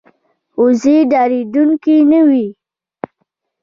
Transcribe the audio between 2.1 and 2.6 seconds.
نه وي